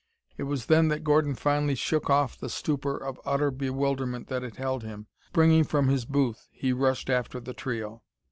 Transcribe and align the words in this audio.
It 0.35 0.45
was 0.49 0.65
then 0.65 0.87
that 0.87 1.03
Gordon 1.03 1.35
finally 1.35 1.75
shook 1.75 2.09
off 2.09 2.35
the 2.35 2.49
stupor 2.49 2.97
of 2.97 3.21
utter 3.23 3.51
bewilderment 3.51 4.29
that 4.29 4.41
had 4.41 4.55
held 4.55 4.81
him. 4.81 5.05
Springing 5.27 5.63
from 5.63 5.89
his 5.89 6.05
booth, 6.05 6.47
he 6.51 6.73
rushed 6.73 7.07
after 7.11 7.39
the 7.39 7.53
trio. 7.53 8.01